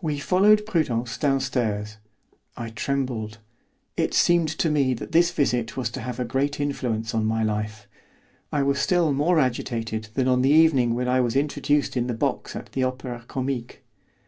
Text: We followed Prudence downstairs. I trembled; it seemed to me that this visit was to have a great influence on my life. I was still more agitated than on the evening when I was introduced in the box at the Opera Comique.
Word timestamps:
We 0.00 0.20
followed 0.20 0.64
Prudence 0.64 1.18
downstairs. 1.18 1.96
I 2.56 2.70
trembled; 2.70 3.38
it 3.96 4.14
seemed 4.14 4.46
to 4.60 4.70
me 4.70 4.94
that 4.94 5.10
this 5.10 5.32
visit 5.32 5.76
was 5.76 5.90
to 5.90 6.00
have 6.02 6.20
a 6.20 6.24
great 6.24 6.60
influence 6.60 7.12
on 7.16 7.26
my 7.26 7.42
life. 7.42 7.88
I 8.52 8.62
was 8.62 8.78
still 8.78 9.12
more 9.12 9.40
agitated 9.40 10.10
than 10.14 10.28
on 10.28 10.42
the 10.42 10.50
evening 10.52 10.94
when 10.94 11.08
I 11.08 11.20
was 11.20 11.34
introduced 11.34 11.96
in 11.96 12.06
the 12.06 12.14
box 12.14 12.54
at 12.54 12.70
the 12.74 12.84
Opera 12.84 13.24
Comique. 13.26 13.82